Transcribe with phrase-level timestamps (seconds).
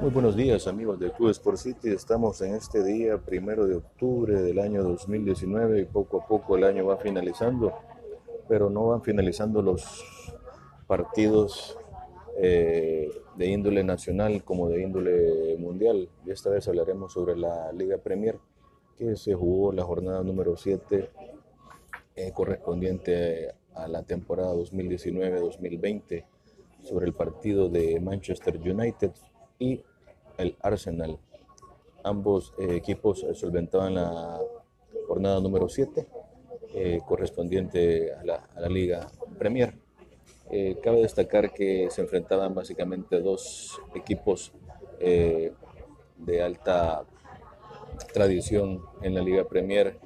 [0.00, 1.90] Muy buenos días amigos de Club Sport City.
[1.90, 6.64] Estamos en este día primero de octubre del año 2019 y poco a poco el
[6.64, 7.74] año va finalizando,
[8.48, 10.02] pero no van finalizando los
[10.86, 11.76] partidos
[12.38, 16.08] eh, de índole nacional como de índole mundial.
[16.24, 18.38] Y esta vez hablaremos sobre la Liga Premier
[18.96, 21.10] que se jugó la jornada número 7
[22.16, 26.24] eh, correspondiente a la temporada 2019-2020
[26.84, 29.12] sobre el partido de Manchester United
[29.60, 29.80] y
[30.38, 31.18] el Arsenal.
[32.02, 34.40] Ambos eh, equipos solventaban la
[35.06, 36.06] jornada número 7
[36.74, 39.06] eh, correspondiente a la, Liga
[39.38, 39.74] Premier.
[40.50, 44.52] Eh, cabe destacar que se enfrentaban básicamente dos equipos
[44.98, 47.04] de alta
[48.12, 49.98] tradición en la Liga Premier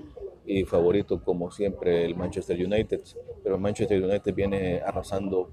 [0.47, 3.01] y favorito como siempre el Manchester United,
[3.43, 5.51] pero Manchester United viene arrasando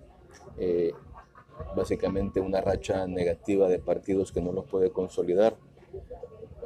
[1.76, 5.56] básicamente una racha negativa de partidos que no los puede consolidar,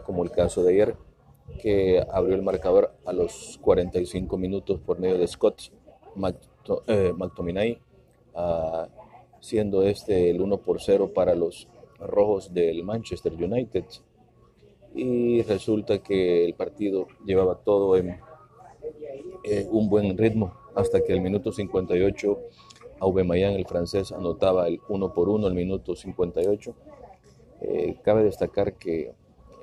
[0.05, 0.95] como el caso de ayer,
[1.61, 5.71] que abrió el marcador a los 45 minutos por medio de Scott
[6.15, 7.79] McTominay,
[8.35, 8.87] ah,
[9.39, 11.67] siendo este el 1 por 0 para los
[11.99, 13.85] rojos del Manchester United.
[14.93, 18.19] Y resulta que el partido llevaba todo en
[19.43, 22.39] eh, un buen ritmo hasta que el minuto 58
[23.05, 26.75] Aubameyang, el francés, anotaba el 1 por 1 al minuto 58.
[27.61, 29.13] Eh, cabe destacar que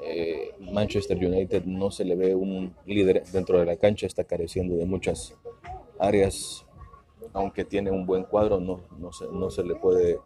[0.04, 4.76] eh, Manchester United no se le ve un líder dentro de la cancha, está careciendo
[4.76, 5.34] de muchas
[5.98, 6.64] áreas,
[7.32, 10.18] aunque tiene un buen cuadro, no, se, le puede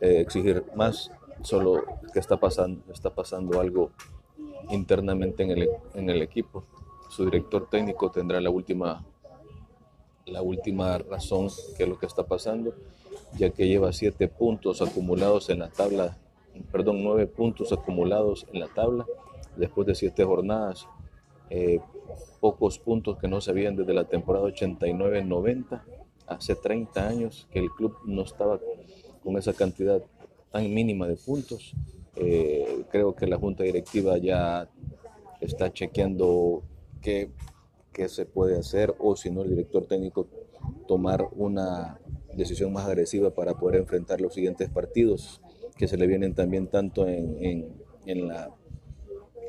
[0.00, 1.10] eh, exigir más,
[1.42, 3.90] solo que está pasando, está pasando algo
[4.70, 6.64] internamente en el, en el equipo.
[7.10, 9.04] Su director técnico tendrá la última
[10.36, 11.48] la última razón
[11.78, 12.74] que es lo que está pasando,
[13.38, 16.18] ya que lleva siete puntos acumulados en la tabla,
[16.70, 19.06] perdón, nueve puntos acumulados en la tabla
[19.56, 20.86] después de siete jornadas,
[21.48, 21.80] eh,
[22.38, 25.82] pocos puntos que no se habían desde la temporada 89-90,
[26.26, 28.60] hace 30 años que el club no estaba
[29.24, 30.02] con esa cantidad
[30.52, 31.72] tan mínima de puntos.
[32.14, 34.68] Eh, creo que la junta directiva ya
[35.40, 36.62] está chequeando
[37.00, 37.30] que
[37.96, 40.28] qué se puede hacer o si no el director técnico
[40.86, 41.98] tomar una
[42.34, 45.40] decisión más agresiva para poder enfrentar los siguientes partidos
[45.78, 47.72] que se le vienen también tanto en,
[48.04, 48.50] en, la,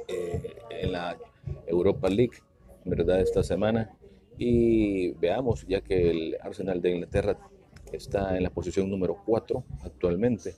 [0.08, 1.18] eh, en la
[1.66, 2.38] Europa League,
[2.86, 3.20] ¿verdad?
[3.20, 3.98] Esta semana.
[4.38, 7.38] Y veamos, ya que el Arsenal de Inglaterra
[7.92, 10.56] está en la posición número 4 actualmente.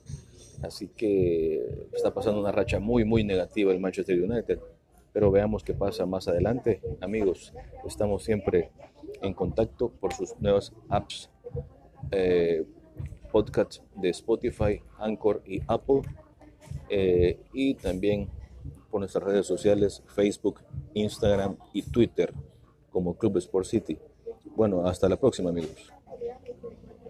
[0.62, 4.60] Así que está pasando una racha muy, muy negativa el Manchester United
[5.12, 6.80] pero veamos qué pasa más adelante.
[7.00, 7.52] Amigos,
[7.86, 8.70] estamos siempre
[9.22, 11.30] en contacto por sus nuevas apps,
[12.10, 12.64] eh,
[13.32, 16.02] podcasts de Spotify, Anchor y Apple,
[16.88, 18.28] eh, y también
[18.90, 20.60] por nuestras redes sociales, Facebook,
[20.94, 22.32] Instagram y Twitter
[22.90, 23.98] como Club Sport City.
[24.56, 25.92] Bueno, hasta la próxima amigos.